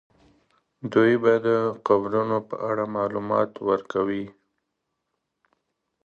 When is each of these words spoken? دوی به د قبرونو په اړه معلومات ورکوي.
دوی 0.93 1.13
به 1.23 1.33
د 1.47 1.47
قبرونو 1.87 2.37
په 2.49 2.55
اړه 2.69 2.83
معلومات 2.95 3.51
ورکوي. 3.69 4.25